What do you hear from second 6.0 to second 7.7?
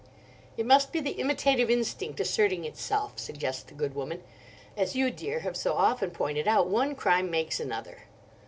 pointed out, one crime makes